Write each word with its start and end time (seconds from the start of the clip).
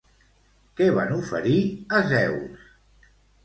Què 0.79 0.87
van 0.95 1.13
oferir 1.19 1.61
a 2.01 2.03
Zeus? 2.17 2.69